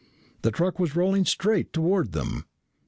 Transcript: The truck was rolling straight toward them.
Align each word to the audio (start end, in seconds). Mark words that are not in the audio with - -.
The 0.41 0.49
truck 0.49 0.79
was 0.79 0.95
rolling 0.95 1.25
straight 1.25 1.71
toward 1.73 2.11
them. 2.13 2.45